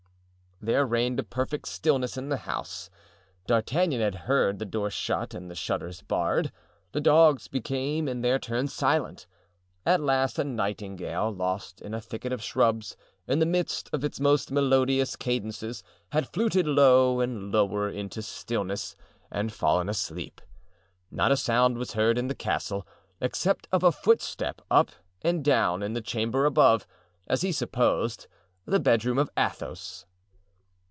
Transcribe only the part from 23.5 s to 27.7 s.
of a footstep up and down, in the chamber above—as he